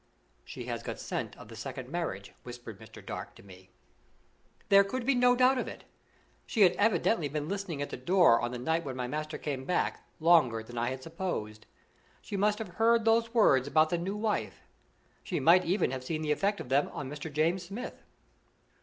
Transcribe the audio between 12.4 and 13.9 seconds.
have heard those words